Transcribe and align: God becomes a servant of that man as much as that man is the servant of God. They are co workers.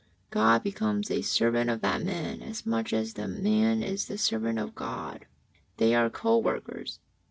God 0.31 0.63
becomes 0.63 1.11
a 1.11 1.21
servant 1.21 1.69
of 1.69 1.81
that 1.81 2.01
man 2.01 2.41
as 2.41 2.65
much 2.65 2.91
as 2.91 3.13
that 3.13 3.29
man 3.29 3.83
is 3.83 4.07
the 4.07 4.17
servant 4.17 4.57
of 4.57 4.73
God. 4.73 5.27
They 5.77 5.93
are 5.93 6.09
co 6.09 6.39
workers. 6.39 6.97